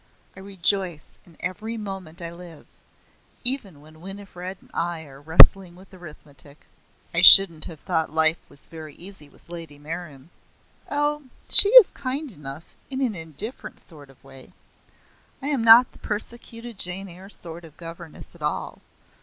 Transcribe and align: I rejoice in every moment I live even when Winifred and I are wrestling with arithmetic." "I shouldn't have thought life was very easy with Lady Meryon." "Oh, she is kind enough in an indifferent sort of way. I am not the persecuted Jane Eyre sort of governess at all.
I 0.35 0.39
rejoice 0.39 1.19
in 1.27 1.37
every 1.41 1.77
moment 1.77 2.23
I 2.23 2.33
live 2.33 2.65
even 3.43 3.81
when 3.81 4.01
Winifred 4.01 4.57
and 4.59 4.71
I 4.73 5.03
are 5.05 5.21
wrestling 5.21 5.75
with 5.75 5.93
arithmetic." 5.93 6.65
"I 7.13 7.21
shouldn't 7.21 7.65
have 7.65 7.81
thought 7.81 8.11
life 8.11 8.39
was 8.49 8.65
very 8.65 8.95
easy 8.95 9.29
with 9.29 9.47
Lady 9.51 9.77
Meryon." 9.77 10.31
"Oh, 10.89 11.25
she 11.49 11.69
is 11.69 11.91
kind 11.91 12.31
enough 12.31 12.65
in 12.89 12.99
an 13.01 13.13
indifferent 13.13 13.79
sort 13.79 14.09
of 14.09 14.23
way. 14.23 14.53
I 15.39 15.49
am 15.49 15.63
not 15.63 15.91
the 15.91 15.99
persecuted 15.99 16.79
Jane 16.79 17.07
Eyre 17.07 17.29
sort 17.29 17.63
of 17.63 17.77
governess 17.77 18.33
at 18.33 18.41
all. 18.41 18.81